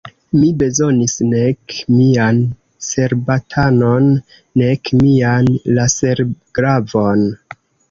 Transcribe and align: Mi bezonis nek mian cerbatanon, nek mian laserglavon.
Mi 0.35 0.47
bezonis 0.61 1.13
nek 1.33 1.75
mian 1.97 2.39
cerbatanon, 2.87 4.09
nek 4.63 4.93
mian 5.05 5.55
laserglavon. 5.79 7.25